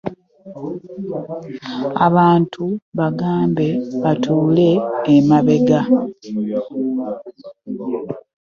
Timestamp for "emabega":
5.15-5.79